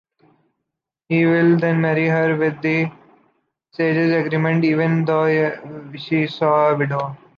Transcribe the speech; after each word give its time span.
He 1.09 1.27
will 1.27 1.59
then 1.59 1.79
marry 1.81 2.07
her 2.07 2.35
with 2.35 2.59
the 2.63 2.91
Sages’ 3.71 4.11
agreement, 4.25 4.65
even 4.65 5.05
though 5.05 5.85
she 5.95 6.23
was 6.23 6.41
a 6.41 6.75
widow. 6.75 7.15